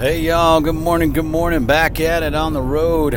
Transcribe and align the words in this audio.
Hey 0.00 0.20
y'all, 0.20 0.62
good 0.62 0.76
morning, 0.76 1.12
good 1.12 1.26
morning. 1.26 1.66
Back 1.66 2.00
at 2.00 2.22
it 2.22 2.34
on 2.34 2.54
the 2.54 2.62
road, 2.62 3.12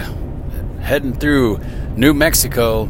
heading 0.81 1.13
through 1.13 1.61
New 1.95 2.13
Mexico, 2.13 2.89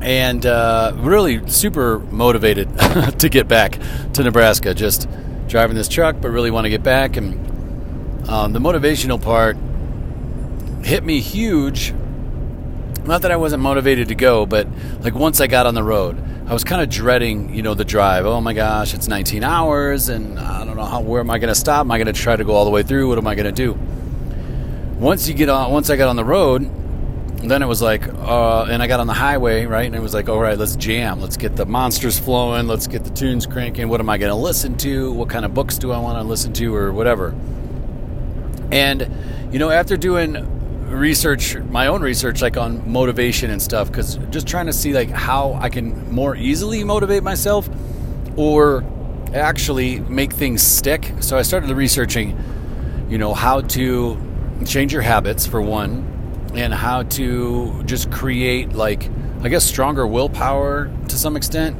and 0.00 0.44
uh, 0.44 0.94
really 0.96 1.48
super 1.48 2.00
motivated 2.00 2.76
to 3.20 3.28
get 3.28 3.46
back 3.46 3.78
to 4.14 4.24
Nebraska. 4.24 4.74
Just 4.74 5.08
driving 5.46 5.76
this 5.76 5.86
truck, 5.86 6.16
but 6.20 6.30
really 6.30 6.50
want 6.50 6.64
to 6.64 6.70
get 6.70 6.82
back. 6.82 7.16
And 7.16 8.28
um, 8.28 8.52
the 8.52 8.58
motivational 8.58 9.22
part 9.22 9.56
hit 10.84 11.04
me 11.04 11.20
huge. 11.20 11.94
Not 13.04 13.22
that 13.22 13.30
I 13.30 13.36
wasn't 13.36 13.62
motivated 13.62 14.08
to 14.08 14.16
go, 14.16 14.44
but 14.44 14.66
like 15.02 15.14
once 15.14 15.40
I 15.40 15.46
got 15.46 15.66
on 15.66 15.74
the 15.74 15.84
road, 15.84 16.20
I 16.48 16.54
was 16.54 16.64
kind 16.64 16.80
of 16.80 16.88
dreading, 16.88 17.54
you 17.54 17.60
know, 17.60 17.74
the 17.74 17.84
drive. 17.84 18.24
Oh 18.24 18.40
my 18.40 18.54
gosh, 18.54 18.94
it's 18.94 19.06
19 19.06 19.44
hours, 19.44 20.08
and 20.08 20.38
I 20.38 20.64
don't 20.64 20.78
know 20.78 20.84
how. 20.86 21.02
Where 21.02 21.20
am 21.20 21.30
I 21.30 21.38
going 21.38 21.50
to 21.50 21.54
stop? 21.54 21.80
Am 21.80 21.90
I 21.90 21.98
going 21.98 22.06
to 22.06 22.14
try 22.14 22.36
to 22.36 22.42
go 22.42 22.54
all 22.54 22.64
the 22.64 22.70
way 22.70 22.82
through? 22.82 23.06
What 23.10 23.18
am 23.18 23.26
I 23.26 23.34
going 23.34 23.44
to 23.44 23.52
do? 23.52 23.78
Once 24.98 25.28
you 25.28 25.34
get 25.34 25.50
on, 25.50 25.70
once 25.70 25.90
I 25.90 25.96
got 25.96 26.08
on 26.08 26.16
the 26.16 26.24
road, 26.24 26.62
then 27.46 27.62
it 27.62 27.66
was 27.66 27.82
like, 27.82 28.08
uh, 28.08 28.62
and 28.62 28.82
I 28.82 28.86
got 28.86 28.98
on 28.98 29.06
the 29.06 29.12
highway, 29.12 29.66
right? 29.66 29.84
And 29.84 29.94
it 29.94 30.00
was 30.00 30.14
like, 30.14 30.30
all 30.30 30.40
right, 30.40 30.56
let's 30.56 30.74
jam. 30.74 31.20
Let's 31.20 31.36
get 31.36 31.54
the 31.54 31.66
monsters 31.66 32.18
flowing. 32.18 32.66
Let's 32.66 32.86
get 32.86 33.04
the 33.04 33.10
tunes 33.10 33.44
cranking. 33.44 33.90
What 33.90 34.00
am 34.00 34.08
I 34.08 34.16
going 34.16 34.30
to 34.30 34.34
listen 34.34 34.78
to? 34.78 35.12
What 35.12 35.28
kind 35.28 35.44
of 35.44 35.52
books 35.52 35.76
do 35.76 35.92
I 35.92 35.98
want 35.98 36.16
to 36.16 36.22
listen 36.22 36.54
to, 36.54 36.74
or 36.74 36.94
whatever? 36.94 37.34
And 38.72 39.06
you 39.52 39.58
know, 39.58 39.68
after 39.68 39.98
doing 39.98 40.57
research 40.88 41.56
my 41.56 41.86
own 41.86 42.02
research 42.02 42.42
like 42.42 42.56
on 42.56 42.90
motivation 42.90 43.50
and 43.50 43.60
stuff 43.60 43.88
because 43.88 44.16
just 44.30 44.46
trying 44.46 44.66
to 44.66 44.72
see 44.72 44.92
like 44.92 45.10
how 45.10 45.52
i 45.54 45.68
can 45.68 46.10
more 46.12 46.34
easily 46.34 46.82
motivate 46.84 47.22
myself 47.22 47.68
or 48.36 48.84
actually 49.34 50.00
make 50.00 50.32
things 50.32 50.62
stick. 50.62 51.12
So 51.20 51.36
i 51.36 51.42
started 51.42 51.70
researching 51.70 52.36
you 53.08 53.18
know 53.18 53.34
how 53.34 53.60
to 53.60 54.16
change 54.66 54.92
your 54.92 55.02
habits 55.02 55.46
for 55.46 55.60
one 55.60 56.50
and 56.54 56.72
how 56.72 57.02
to 57.02 57.82
just 57.84 58.10
create 58.10 58.72
like 58.72 59.10
i 59.42 59.48
guess 59.48 59.64
stronger 59.64 60.06
willpower 60.06 60.90
to 61.08 61.16
some 61.16 61.36
extent 61.36 61.76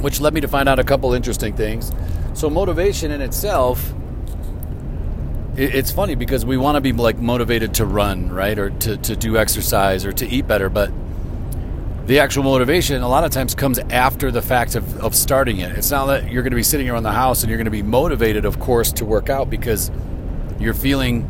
which 0.00 0.20
led 0.20 0.32
me 0.34 0.40
to 0.40 0.48
find 0.48 0.68
out 0.68 0.78
a 0.78 0.84
couple 0.84 1.12
interesting 1.12 1.54
things. 1.54 1.92
So 2.34 2.48
motivation 2.48 3.10
in 3.10 3.20
itself 3.20 3.94
it's 5.60 5.90
funny 5.90 6.14
because 6.14 6.44
we 6.44 6.56
want 6.56 6.76
to 6.76 6.80
be 6.80 6.92
like 6.92 7.18
motivated 7.18 7.74
to 7.74 7.84
run, 7.84 8.30
right, 8.30 8.58
or 8.58 8.70
to, 8.70 8.96
to 8.96 9.16
do 9.16 9.36
exercise 9.36 10.06
or 10.06 10.12
to 10.12 10.26
eat 10.26 10.46
better, 10.46 10.70
but 10.70 10.90
the 12.06 12.18
actual 12.18 12.44
motivation 12.44 13.02
a 13.02 13.08
lot 13.08 13.24
of 13.24 13.30
times 13.30 13.54
comes 13.54 13.78
after 13.78 14.30
the 14.30 14.42
fact 14.42 14.74
of, 14.74 14.96
of 15.00 15.14
starting 15.14 15.58
it. 15.58 15.72
It's 15.76 15.90
not 15.90 16.06
that 16.06 16.30
you're 16.30 16.42
going 16.42 16.52
to 16.52 16.56
be 16.56 16.62
sitting 16.62 16.88
around 16.88 17.02
the 17.02 17.12
house 17.12 17.42
and 17.42 17.50
you're 17.50 17.58
going 17.58 17.66
to 17.66 17.70
be 17.70 17.82
motivated, 17.82 18.44
of 18.46 18.58
course, 18.58 18.90
to 18.94 19.04
work 19.04 19.28
out 19.28 19.50
because 19.50 19.90
you're 20.58 20.74
feeling, 20.74 21.28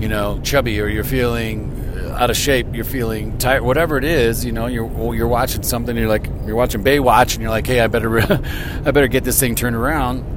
you 0.00 0.08
know, 0.08 0.40
chubby 0.42 0.80
or 0.80 0.88
you're 0.88 1.04
feeling 1.04 1.70
uh, 1.96 2.16
out 2.18 2.30
of 2.30 2.36
shape, 2.36 2.66
you're 2.74 2.84
feeling 2.84 3.38
tired, 3.38 3.62
whatever 3.62 3.96
it 3.96 4.04
is. 4.04 4.44
You 4.44 4.52
know, 4.52 4.66
you're 4.66 5.14
you're 5.14 5.28
watching 5.28 5.62
something, 5.62 5.96
you're 5.96 6.08
like 6.08 6.26
you're 6.44 6.56
watching 6.56 6.82
Baywatch, 6.82 7.34
and 7.34 7.42
you're 7.42 7.50
like, 7.50 7.66
hey, 7.66 7.80
I 7.80 7.86
better 7.86 8.20
I 8.84 8.90
better 8.90 9.08
get 9.08 9.24
this 9.24 9.38
thing 9.38 9.54
turned 9.54 9.76
around. 9.76 10.32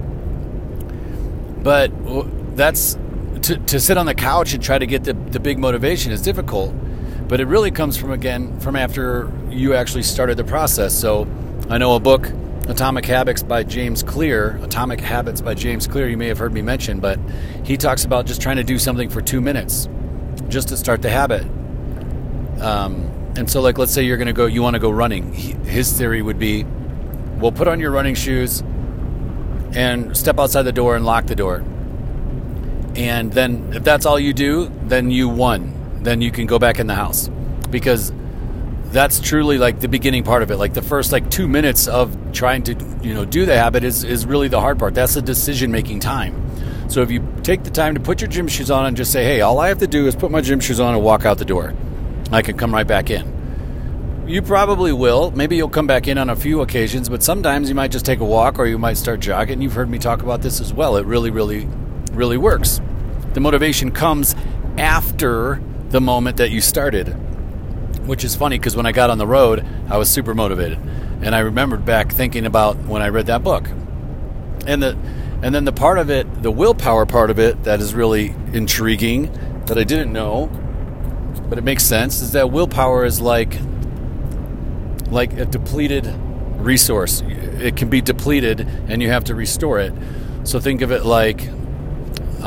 But 1.64 1.92
that's 2.56 2.98
to, 3.38 3.58
to 3.58 3.80
sit 3.80 3.98
on 3.98 4.06
the 4.06 4.16
couch 4.16 4.54
and 4.54 4.64
try 4.64 4.78
to 4.78 4.86
get 4.86 5.04
the, 5.04 5.14
the 5.14 5.40
big 5.40 5.60
motivation 5.60 6.12
is 6.12 6.22
difficult 6.22 6.74
but 7.28 7.40
it 7.40 7.46
really 7.46 7.72
comes 7.72 7.98
from 7.98 8.12
again 8.12 8.58
from 8.60 8.76
after 8.76 9.32
you 9.50 9.74
actually 9.74 10.04
started 10.04 10.38
the 10.38 10.44
process. 10.44 10.98
So 10.98 11.28
i 11.70 11.78
know 11.78 11.96
a 11.96 12.00
book 12.00 12.32
atomic 12.70 13.06
habits 13.06 13.44
by 13.44 13.64
james 13.64 14.04
clear 14.04 14.58
atomic 14.62 15.00
habits 15.00 15.42
by 15.42 15.54
james 15.54 15.88
clear 15.88 16.10
you 16.10 16.18
may 16.18 16.28
have 16.28 16.38
heard 16.38 16.54
me 16.54 16.62
mention 16.62 17.00
but 17.00 17.18
he 17.64 17.78
talks 17.78 18.04
about 18.04 18.26
just 18.26 18.42
trying 18.42 18.58
to 18.58 18.64
do 18.64 18.78
something 18.78 19.10
for 19.10 19.22
two 19.22 19.40
minutes 19.40 19.88
just 20.50 20.70
to 20.70 20.78
start 20.78 21.02
the 21.02 21.10
habit. 21.10 21.44
Um, 22.62 23.12
and 23.36 23.50
so 23.50 23.62
like 23.62 23.78
let's 23.78 23.94
say 23.94 24.04
you're 24.04 24.18
going 24.18 24.28
to 24.28 24.34
go 24.34 24.46
you 24.46 24.62
want 24.62 24.76
to 24.76 24.80
go 24.80 24.90
running. 24.90 25.34
He, 25.34 25.53
his 25.70 25.92
theory 25.96 26.22
would 26.22 26.40
be 26.40 26.66
well 27.40 27.52
put 27.52 27.68
on 27.68 27.80
your 27.80 27.92
running 27.92 28.16
shoes 28.16 28.62
and 29.76 30.16
step 30.16 30.40
outside 30.40 30.64
the 30.64 30.72
door 30.72 30.96
and 30.96 31.06
lock 31.06 31.26
the 31.28 31.36
door 31.36 31.64
and 32.97 33.31
then 33.31 33.72
if 33.74 33.84
that's 33.84 34.06
all 34.06 34.19
you 34.19 34.34
do, 34.34 34.72
then 34.84 35.12
you 35.12 35.30
won. 35.30 35.74
Then 36.02 36.19
you 36.22 36.31
can 36.31 36.47
go 36.47 36.58
back 36.58 36.80
in 36.80 36.88
the 36.88 36.96
house 36.96 37.30
because 37.69 38.12
that's 38.85 39.19
truly 39.19 39.58
like 39.58 39.80
the 39.80 39.88
beginning 39.88 40.24
part 40.24 40.41
of 40.41 40.50
it. 40.50 40.58
Like 40.58 40.74
the 40.74 40.81
first 40.81 41.12
like 41.12 41.30
two 41.30 41.47
minutes 41.47 41.88
of 41.88 42.18
trying 42.34 42.63
to 42.63 42.74
you 43.03 43.13
know 43.13 43.24
do 43.24 43.46
the 43.46 43.56
habit 43.56 43.84
is 43.84 44.03
is 44.03 44.25
really 44.25 44.47
the 44.47 44.59
hard 44.59 44.80
part. 44.80 44.96
That's 44.96 45.13
the 45.13 45.22
decision 45.22 45.72
making 45.72 46.00
time. 46.00 46.44
So 46.90 47.02
if 47.02 47.12
you 47.12 47.25
take 47.44 47.63
the 47.63 47.69
time 47.69 47.94
to 47.94 48.00
put 48.00 48.22
your 48.22 48.30
gym 48.30 48.47
shoes 48.47 48.72
on 48.72 48.85
and 48.85 48.97
just 48.97 49.12
say, 49.12 49.24
hey, 49.24 49.41
all 49.41 49.59
I 49.59 49.68
have 49.68 49.79
to 49.79 49.88
do 49.88 50.08
is 50.08 50.16
put 50.16 50.31
my 50.31 50.41
gym 50.41 50.59
shoes 50.59 50.79
on 50.79 50.96
and 50.96 51.03
walk 51.03 51.25
out 51.25 51.38
the 51.38 51.46
door, 51.46 51.74
I 52.31 52.41
can 52.41 52.58
come 52.58 52.74
right 52.74 52.88
back 52.88 53.09
in. 53.09 53.35
You 54.25 54.41
probably 54.41 54.91
will. 54.91 55.31
Maybe 55.31 55.56
you'll 55.56 55.69
come 55.69 55.88
back 55.88 56.08
in 56.08 56.18
on 56.18 56.29
a 56.29 56.35
few 56.35 56.62
occasions, 56.62 57.09
but 57.09 57.24
sometimes 57.24 57.69
you 57.69 57.75
might 57.75 57.91
just 57.91 58.06
take 58.06 58.19
a 58.19 58.25
walk 58.25 58.58
or 58.58 58.66
you 58.66 58.78
might 58.78 58.97
start 58.97 59.19
jogging. 59.19 59.62
You've 59.62 59.74
heard 59.74 59.90
me 59.90 60.00
talk 60.00 60.24
about 60.24 60.41
this 60.41 60.59
as 60.59 60.74
well. 60.74 60.97
It 60.97 61.06
really, 61.06 61.29
really, 61.29 61.68
really 62.12 62.38
works. 62.38 62.81
The 63.38 63.42
motivation 63.42 63.92
comes 63.92 64.36
after 64.80 65.62
the 65.90 66.02
moment 66.02 66.38
that 66.38 66.50
you 66.50 66.59
started, 66.59 67.09
which 68.08 68.24
is 68.24 68.36
funny 68.36 68.58
because 68.58 68.75
when 68.75 68.88
I 68.88 68.92
got 68.92 69.12
on 69.12 69.20
the 69.20 69.28
road, 69.28 69.64
I 69.88 70.00
was 70.00 70.09
super 70.09 70.34
motivated. 70.34 70.80
And 71.22 71.36
I 71.36 71.42
remembered 71.42 71.86
back 71.86 72.12
thinking 72.12 72.47
about 72.47 72.78
when 72.86 73.03
I 73.03 73.09
read 73.09 73.28
that 73.28 73.44
book. 73.44 73.70
And 74.66 74.81
the 74.81 74.97
and 75.44 75.53
then 75.53 75.66
the 75.66 75.72
part 75.72 76.00
of 76.00 76.09
it, 76.09 76.42
the 76.42 76.50
willpower 76.50 77.06
part 77.06 77.30
of 77.30 77.38
it 77.38 77.64
that 77.66 77.80
is 77.80 77.94
really 77.94 78.34
intriguing 78.53 79.31
that 79.68 79.78
I 79.78 79.84
didn't 79.84 80.12
know, 80.12 80.47
but 81.47 81.59
it 81.59 81.64
makes 81.64 81.84
sense 81.84 82.22
is 82.22 82.31
that 82.31 82.50
willpower 82.50 83.06
is 83.06 83.22
like 83.22 83.56
like 85.12 85.34
a 85.34 85.46
depleted 85.46 86.12
resource. 86.58 87.22
It 87.28 87.78
can 87.78 87.88
be 87.88 88.02
depleted 88.02 88.62
and 88.62 89.00
you 89.00 89.12
have 89.12 89.26
to 89.26 89.36
restore 89.36 89.78
it. 89.78 89.94
So 90.44 90.59
think 90.59 90.81
of 90.81 90.92
it 90.92 91.06
like 91.06 91.47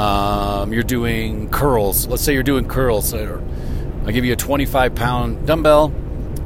um, 0.00 0.72
you're 0.72 0.83
doing 0.83 1.50
curls. 1.50 2.06
Let's 2.06 2.22
say 2.22 2.33
you're 2.33 2.43
doing 2.43 2.66
curls. 2.66 3.12
I'll 3.12 4.06
give 4.06 4.25
you 4.25 4.33
a 4.33 4.37
25 4.37 4.94
pound 4.94 5.47
dumbbell, 5.47 5.93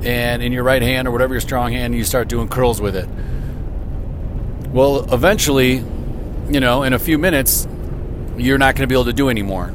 and 0.02 0.42
in 0.42 0.50
your 0.50 0.64
right 0.64 0.82
hand 0.82 1.06
or 1.06 1.12
whatever 1.12 1.34
your 1.34 1.40
strong 1.40 1.72
hand, 1.72 1.94
you 1.94 2.02
start 2.02 2.26
doing 2.26 2.48
curls 2.48 2.80
with 2.80 2.96
it. 2.96 3.08
Well, 4.72 5.12
eventually, 5.14 5.84
you 6.50 6.58
know, 6.58 6.82
in 6.82 6.94
a 6.94 6.98
few 6.98 7.16
minutes, 7.16 7.68
you're 8.36 8.58
not 8.58 8.74
going 8.74 8.88
to 8.88 8.92
be 8.92 8.96
able 8.96 9.04
to 9.04 9.12
do 9.12 9.28
anymore. 9.28 9.72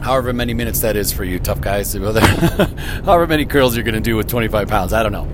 However 0.00 0.32
many 0.32 0.54
minutes 0.54 0.80
that 0.80 0.96
is 0.96 1.12
for 1.12 1.24
you, 1.24 1.38
tough 1.38 1.60
guys. 1.60 1.92
However 3.04 3.26
many 3.26 3.44
curls 3.44 3.76
you're 3.76 3.84
going 3.84 3.94
to 3.96 4.00
do 4.00 4.16
with 4.16 4.28
25 4.28 4.66
pounds, 4.68 4.94
I 4.94 5.02
don't 5.02 5.12
know. 5.12 5.28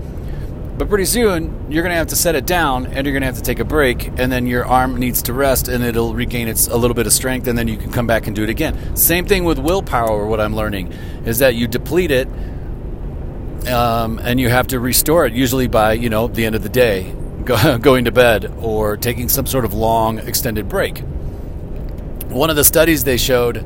But 0.81 0.89
pretty 0.89 1.05
soon, 1.05 1.71
you're 1.71 1.83
going 1.83 1.91
to 1.91 1.97
have 1.97 2.07
to 2.07 2.15
set 2.15 2.33
it 2.33 2.47
down 2.47 2.87
and 2.87 3.05
you're 3.05 3.13
going 3.13 3.21
to 3.21 3.27
have 3.27 3.35
to 3.35 3.43
take 3.43 3.59
a 3.59 3.63
break, 3.63 4.07
and 4.17 4.31
then 4.31 4.47
your 4.47 4.65
arm 4.65 4.95
needs 4.95 5.21
to 5.21 5.31
rest 5.31 5.67
and 5.67 5.83
it'll 5.83 6.15
regain 6.15 6.47
its 6.47 6.67
a 6.67 6.75
little 6.75 6.95
bit 6.95 7.05
of 7.05 7.13
strength, 7.13 7.47
and 7.47 7.55
then 7.55 7.67
you 7.67 7.77
can 7.77 7.91
come 7.91 8.07
back 8.07 8.25
and 8.25 8.35
do 8.35 8.41
it 8.41 8.49
again. 8.49 8.95
Same 8.95 9.27
thing 9.27 9.43
with 9.43 9.59
willpower, 9.59 10.25
what 10.25 10.41
I'm 10.41 10.55
learning 10.55 10.91
is 11.23 11.37
that 11.37 11.53
you 11.53 11.67
deplete 11.67 12.09
it 12.09 12.27
um, 13.67 14.17
and 14.23 14.39
you 14.39 14.49
have 14.49 14.65
to 14.69 14.79
restore 14.79 15.27
it, 15.27 15.33
usually 15.33 15.67
by, 15.67 15.93
you 15.93 16.09
know, 16.09 16.27
the 16.27 16.47
end 16.47 16.55
of 16.55 16.63
the 16.63 16.69
day, 16.69 17.13
go, 17.45 17.77
going 17.77 18.05
to 18.05 18.11
bed 18.11 18.51
or 18.59 18.97
taking 18.97 19.29
some 19.29 19.45
sort 19.45 19.65
of 19.65 19.75
long, 19.75 20.17
extended 20.17 20.67
break. 20.67 21.03
One 22.29 22.49
of 22.49 22.55
the 22.55 22.63
studies 22.63 23.03
they 23.03 23.17
showed. 23.17 23.63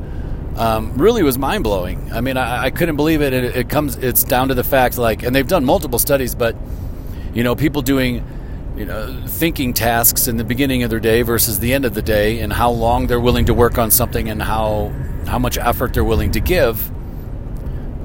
Um, 0.56 0.96
really 0.96 1.22
was 1.22 1.36
mind 1.36 1.64
blowing. 1.64 2.10
I 2.12 2.22
mean, 2.22 2.38
I, 2.38 2.64
I 2.64 2.70
couldn't 2.70 2.96
believe 2.96 3.20
it. 3.20 3.34
it. 3.34 3.56
It 3.56 3.68
comes, 3.68 3.96
it's 3.96 4.24
down 4.24 4.48
to 4.48 4.54
the 4.54 4.64
fact, 4.64 4.96
like, 4.96 5.22
and 5.22 5.34
they've 5.34 5.46
done 5.46 5.66
multiple 5.66 5.98
studies, 5.98 6.34
but 6.34 6.56
you 7.36 7.44
know, 7.44 7.54
people 7.54 7.82
doing 7.82 8.24
you 8.78 8.86
know 8.86 9.22
thinking 9.26 9.74
tasks 9.74 10.26
in 10.26 10.38
the 10.38 10.44
beginning 10.44 10.82
of 10.82 10.90
their 10.90 11.00
day 11.00 11.20
versus 11.20 11.58
the 11.58 11.74
end 11.74 11.84
of 11.84 11.92
the 11.92 12.00
day, 12.00 12.40
and 12.40 12.50
how 12.50 12.70
long 12.70 13.08
they're 13.08 13.20
willing 13.20 13.44
to 13.44 13.54
work 13.54 13.76
on 13.76 13.90
something, 13.90 14.30
and 14.30 14.40
how 14.42 14.90
how 15.26 15.38
much 15.38 15.58
effort 15.58 15.92
they're 15.92 16.02
willing 16.02 16.30
to 16.32 16.40
give, 16.40 16.90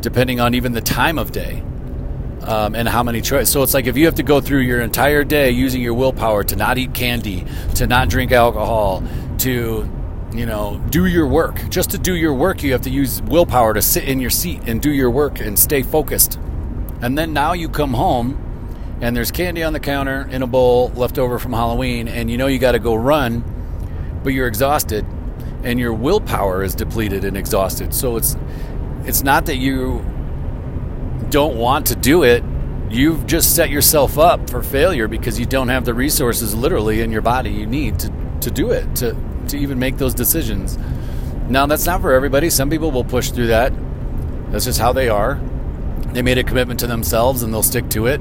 depending 0.02 0.42
on 0.42 0.54
even 0.54 0.74
the 0.74 0.82
time 0.82 1.18
of 1.18 1.32
day. 1.32 1.64
Um, 2.42 2.74
and 2.74 2.90
how 2.90 3.04
many 3.04 3.22
choices. 3.22 3.54
So 3.54 3.62
it's 3.62 3.76
like 3.76 3.86
if 3.86 3.96
you 3.96 4.06
have 4.06 4.16
to 4.16 4.24
go 4.24 4.42
through 4.42 4.62
your 4.62 4.82
entire 4.82 5.24
day 5.24 5.52
using 5.52 5.80
your 5.80 5.94
willpower 5.94 6.44
to 6.46 6.56
not 6.56 6.80
eat 6.80 6.92
candy, 6.92 7.46
to 7.76 7.86
not 7.86 8.10
drink 8.10 8.32
alcohol, 8.32 9.04
to 9.38 9.88
you 10.34 10.46
know 10.48 10.84
do 10.90 11.06
your 11.06 11.28
work. 11.28 11.70
Just 11.70 11.92
to 11.92 12.00
do 12.00 12.16
your 12.16 12.34
work, 12.34 12.64
you 12.64 12.72
have 12.72 12.82
to 12.82 12.90
use 12.90 13.22
willpower 13.22 13.76
to 13.76 13.82
sit 13.82 14.06
in 14.06 14.20
your 14.20 14.32
seat 14.32 14.62
and 14.66 14.82
do 14.82 14.92
your 14.92 15.12
work 15.12 15.40
and 15.40 15.58
stay 15.58 15.84
focused. 15.84 16.40
And 17.02 17.16
then 17.16 17.32
now 17.32 17.54
you 17.54 17.70
come 17.70 17.94
home 17.94 18.51
and 19.02 19.16
there's 19.16 19.32
candy 19.32 19.64
on 19.64 19.74
the 19.74 19.80
counter 19.80 20.28
in 20.30 20.44
a 20.44 20.48
bowl 20.48 20.90
left 20.96 21.18
over 21.18 21.40
from 21.40 21.54
Halloween, 21.54 22.08
and 22.08 22.30
you 22.30 22.38
know 22.38 22.48
you 22.48 22.60
got 22.60 22.74
to 22.74 22.80
go 22.80 22.96
run, 22.96 23.44
but 24.24 24.34
you're 24.34 24.48
exhausted, 24.48 25.06
and 25.64 25.80
your 25.80 25.94
willpower 25.94 26.64
is 26.64 26.76
depleted 26.76 27.26
and 27.26 27.36
exhausted. 27.36 27.94
So 27.94 28.16
it's 28.16 28.38
it's 29.06 29.24
not 29.24 29.48
that 29.48 29.58
you 29.58 30.06
don't 31.30 31.58
want 31.58 31.88
to 31.88 31.96
do 31.96 32.24
it. 32.24 32.44
You've 32.90 33.26
just 33.26 33.56
set 33.56 33.70
yourself 33.70 34.20
up 34.20 34.50
for 34.50 34.62
failure 34.62 35.08
because 35.08 35.40
you 35.40 35.46
don't 35.46 35.70
have 35.70 35.86
the 35.86 35.94
resources 35.94 36.54
literally 36.54 37.02
in 37.02 37.12
your 37.12 37.22
body 37.22 37.50
you 37.50 37.66
need 37.66 38.00
to, 38.00 38.14
to 38.42 38.52
do 38.52 38.72
it, 38.72 38.96
to, 38.98 39.16
to 39.48 39.58
even 39.58 39.80
make 39.80 39.98
those 39.98 40.14
decisions. 40.14 40.78
Now, 41.48 41.66
that's 41.66 41.86
not 41.86 42.02
for 42.02 42.14
everybody. 42.14 42.50
Some 42.50 42.70
people 42.70 42.92
will 42.92 43.06
push 43.06 43.32
through 43.32 43.48
that. 43.48 43.74
That's 44.52 44.66
just 44.66 44.80
how 44.80 44.92
they 44.92 45.08
are. 45.08 45.40
They 46.08 46.22
made 46.22 46.38
a 46.38 46.44
commitment 46.44 46.82
to 46.82 46.88
themselves 46.88 47.44
and 47.44 47.54
they'll 47.54 47.64
stick 47.64 47.90
to 47.92 48.08
it. 48.08 48.20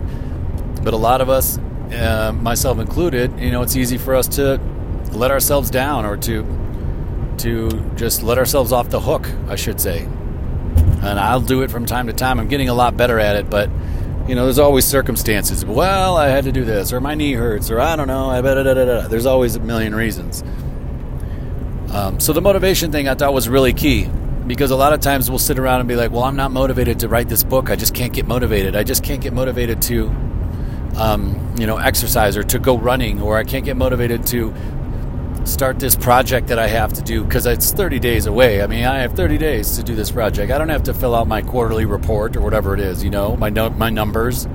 But 0.82 0.94
a 0.94 0.96
lot 0.96 1.20
of 1.20 1.28
us, 1.28 1.58
uh, 1.58 2.32
myself 2.40 2.78
included, 2.78 3.38
you 3.38 3.50
know, 3.50 3.62
it's 3.62 3.76
easy 3.76 3.98
for 3.98 4.14
us 4.14 4.26
to 4.28 4.60
let 5.12 5.30
ourselves 5.30 5.70
down 5.70 6.04
or 6.04 6.16
to 6.18 6.46
to 7.38 7.70
just 7.96 8.22
let 8.22 8.36
ourselves 8.36 8.70
off 8.70 8.90
the 8.90 9.00
hook, 9.00 9.26
I 9.48 9.56
should 9.56 9.80
say. 9.80 10.00
And 10.02 11.18
I'll 11.18 11.40
do 11.40 11.62
it 11.62 11.70
from 11.70 11.86
time 11.86 12.06
to 12.08 12.12
time. 12.12 12.38
I'm 12.38 12.48
getting 12.48 12.68
a 12.68 12.74
lot 12.74 12.96
better 12.96 13.18
at 13.18 13.36
it, 13.36 13.48
but 13.48 13.70
you 14.28 14.34
know, 14.34 14.44
there's 14.44 14.58
always 14.58 14.84
circumstances. 14.84 15.64
Well, 15.64 16.16
I 16.16 16.28
had 16.28 16.44
to 16.44 16.52
do 16.52 16.64
this, 16.64 16.92
or 16.92 17.00
my 17.00 17.14
knee 17.14 17.32
hurts, 17.32 17.70
or 17.70 17.80
I 17.80 17.96
don't 17.96 18.06
know. 18.06 18.30
I 18.30 18.40
da, 18.42 19.08
There's 19.08 19.26
always 19.26 19.56
a 19.56 19.60
million 19.60 19.94
reasons. 19.94 20.44
Um, 21.92 22.20
so 22.20 22.32
the 22.32 22.40
motivation 22.40 22.92
thing 22.92 23.08
I 23.08 23.14
thought 23.14 23.32
was 23.34 23.48
really 23.48 23.72
key 23.72 24.08
because 24.46 24.70
a 24.70 24.76
lot 24.76 24.92
of 24.92 25.00
times 25.00 25.28
we'll 25.28 25.40
sit 25.40 25.58
around 25.58 25.80
and 25.80 25.88
be 25.88 25.96
like, 25.96 26.12
"Well, 26.12 26.22
I'm 26.22 26.36
not 26.36 26.52
motivated 26.52 27.00
to 27.00 27.08
write 27.08 27.28
this 27.28 27.42
book. 27.42 27.70
I 27.70 27.76
just 27.76 27.94
can't 27.94 28.12
get 28.12 28.26
motivated. 28.28 28.76
I 28.76 28.84
just 28.84 29.02
can't 29.02 29.20
get 29.20 29.32
motivated 29.32 29.82
to, 29.82 30.14
um, 30.96 31.54
you 31.58 31.66
know, 31.66 31.76
exercise 31.76 32.36
or 32.36 32.42
to 32.44 32.58
go 32.58 32.76
running, 32.78 33.20
or 33.20 33.36
I 33.36 33.44
can't 33.44 33.64
get 33.64 33.76
motivated 33.76 34.26
to 34.28 34.54
start 35.44 35.78
this 35.78 35.96
project 35.96 36.48
that 36.48 36.58
I 36.58 36.68
have 36.68 36.92
to 36.94 37.02
do 37.02 37.24
because 37.24 37.46
it's 37.46 37.72
30 37.72 37.98
days 37.98 38.26
away. 38.26 38.62
I 38.62 38.66
mean, 38.66 38.84
I 38.84 38.98
have 38.98 39.14
30 39.14 39.38
days 39.38 39.76
to 39.76 39.82
do 39.82 39.94
this 39.94 40.10
project. 40.10 40.52
I 40.52 40.58
don't 40.58 40.68
have 40.68 40.84
to 40.84 40.94
fill 40.94 41.14
out 41.14 41.26
my 41.26 41.42
quarterly 41.42 41.86
report 41.86 42.36
or 42.36 42.40
whatever 42.40 42.74
it 42.74 42.80
is, 42.80 43.02
you 43.02 43.10
know, 43.10 43.36
my 43.36 43.48
no, 43.48 43.70
my 43.70 43.90
numbers, 43.90 44.46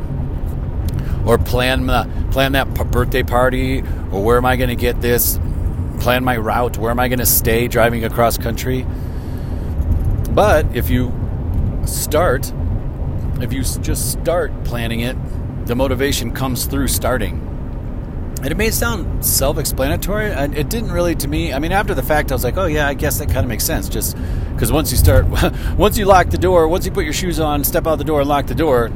or 1.26 1.38
plan 1.38 1.86
my, 1.86 2.08
plan 2.32 2.52
that 2.54 2.74
p- 2.76 2.84
birthday 2.84 3.24
party, 3.24 3.82
or 4.12 4.24
where 4.24 4.38
am 4.38 4.46
I 4.46 4.56
going 4.56 4.70
to 4.70 4.76
get 4.76 5.02
this? 5.02 5.40
Plan 6.00 6.24
my 6.24 6.38
route. 6.38 6.78
Where 6.78 6.92
am 6.92 7.00
I 7.00 7.08
going 7.08 7.20
to 7.20 7.26
stay 7.26 7.68
driving 7.68 8.04
across 8.04 8.38
country? 8.38 8.86
But 10.32 10.76
if 10.76 10.90
you 10.90 11.14
start, 11.86 12.52
if 13.42 13.54
you 13.54 13.64
just 13.64 14.12
start 14.12 14.64
planning 14.66 15.00
it, 15.00 15.16
the 15.66 15.76
motivation 15.76 16.32
comes 16.32 16.66
through 16.66 16.88
starting. 16.88 17.42
And 18.42 18.52
it 18.52 18.58
may 18.58 18.70
sound 18.70 19.26
self-explanatory. 19.26 20.28
It 20.28 20.70
didn't 20.70 20.92
really 20.92 21.16
to 21.16 21.28
me. 21.28 21.52
I 21.52 21.60
mean, 21.60 21.72
after 21.72 21.96
the 21.96 22.04
fact, 22.04 22.32
I 22.32 22.36
was 22.36 22.44
like, 22.44 22.58
"Oh 22.58 22.66
yeah, 22.66 22.88
I 22.88 22.94
guess 22.94 23.18
that 23.18 23.28
kind 23.28 23.40
of 23.40 23.48
makes 23.48 23.64
sense." 23.64 23.90
Just 23.90 24.16
because 24.54 24.72
once 24.72 24.92
you 24.92 24.98
start, 24.98 25.26
once 25.78 25.98
you 25.98 26.06
lock 26.06 26.30
the 26.30 26.38
door, 26.38 26.68
once 26.68 26.86
you 26.86 26.92
put 26.92 27.06
your 27.06 27.14
shoes 27.14 27.40
on, 27.40 27.64
step 27.64 27.88
out 27.88 27.98
the 27.98 28.04
door, 28.04 28.20
and 28.20 28.30
lock 28.30 28.46
the 28.46 28.54
door, 28.54 28.92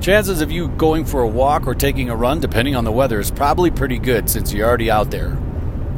chances 0.00 0.40
of 0.40 0.50
you 0.50 0.68
going 0.68 1.04
for 1.04 1.22
a 1.22 1.28
walk 1.28 1.66
or 1.66 1.74
taking 1.74 2.10
a 2.10 2.16
run, 2.16 2.40
depending 2.40 2.74
on 2.74 2.84
the 2.84 2.92
weather, 2.92 3.20
is 3.20 3.30
probably 3.30 3.70
pretty 3.70 3.98
good 3.98 4.28
since 4.28 4.52
you're 4.52 4.66
already 4.66 4.90
out 4.90 5.10
there. 5.10 5.38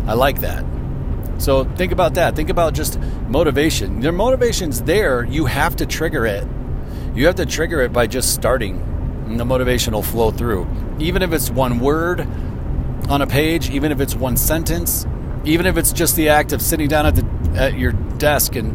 I 0.07 0.13
like 0.13 0.41
that. 0.41 0.65
So 1.39 1.65
think 1.65 1.93
about 1.93 2.15
that. 2.15 2.37
Think 2.37 2.51
about 2.51 2.75
just 2.75 2.99
motivation. 3.29 4.01
Your 4.03 4.13
motivation's 4.13 4.83
there. 4.83 5.25
You 5.25 5.47
have 5.47 5.77
to 5.77 5.87
trigger 5.87 6.27
it. 6.27 6.47
You 7.15 7.27
have 7.27 7.37
to 7.37 7.47
trigger 7.47 7.81
it 7.81 7.93
by 7.93 8.07
just 8.07 8.35
starting, 8.35 8.83
the 9.27 9.45
motivation 9.45 9.95
will 9.95 10.03
flow 10.03 10.31
through. 10.31 10.67
Even 10.99 11.23
if 11.23 11.33
it's 11.33 11.51
one 11.51 11.81
word 11.81 12.21
on 13.09 13.23
a 13.23 13.27
page, 13.27 13.71
even 13.71 13.93
if 13.93 14.01
it's 14.01 14.15
one 14.15 14.37
sentence, 14.37 15.07
even 15.45 15.67
if 15.67 15.77
it's 15.77 15.93
just 15.93 16.17
the 16.17 16.29
act 16.29 16.53
of 16.53 16.61
sitting 16.61 16.89
down 16.89 17.07
at 17.07 17.15
the 17.17 17.27
at 17.57 17.79
your 17.79 17.93
desk 17.93 18.55
and 18.57 18.75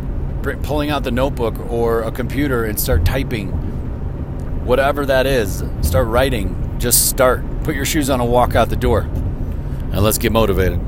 pulling 0.64 0.90
out 0.90 1.04
the 1.04 1.12
notebook 1.12 1.60
or 1.72 2.02
a 2.02 2.12
computer 2.12 2.66
and 2.66 2.80
start 2.80 3.06
typing, 3.06 3.50
whatever 4.66 5.06
that 5.06 5.26
is, 5.26 5.64
start 5.82 6.08
writing. 6.08 6.58
Just 6.80 7.10
start. 7.10 7.44
Put 7.64 7.76
your 7.76 7.86
shoes 7.86 8.10
on 8.10 8.22
and 8.22 8.32
walk 8.32 8.56
out 8.56 8.70
the 8.70 8.76
door, 8.76 9.02
and 9.02 10.00
let's 10.00 10.18
get 10.18 10.32
motivated. 10.32 10.80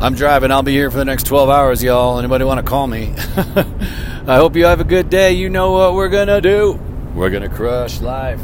I'm 0.00 0.14
driving. 0.14 0.52
I'll 0.52 0.62
be 0.62 0.72
here 0.72 0.92
for 0.92 0.98
the 0.98 1.04
next 1.04 1.26
12 1.26 1.50
hours, 1.50 1.82
y'all. 1.82 2.20
Anybody 2.20 2.44
want 2.44 2.64
to 2.64 2.68
call 2.68 2.86
me? 2.86 3.14
I 4.28 4.36
hope 4.36 4.54
you 4.54 4.66
have 4.66 4.80
a 4.80 4.84
good 4.84 5.10
day. 5.10 5.32
You 5.32 5.50
know 5.50 5.72
what 5.72 5.94
we're 5.94 6.08
gonna 6.08 6.40
do. 6.40 6.78
We're 7.14 7.30
gonna 7.30 7.48
crush 7.48 8.00
life. 8.00 8.40